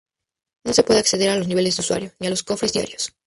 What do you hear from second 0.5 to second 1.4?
No se puede acceder a